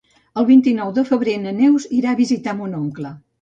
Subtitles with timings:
[0.43, 3.15] El vint-i-nou de febrer na Neus irà a visitar mon oncle.